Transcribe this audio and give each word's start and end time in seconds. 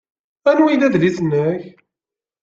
Anwa 0.49 0.67
ay 0.69 0.77
d 0.81 0.83
adlis-nnek? 0.87 1.61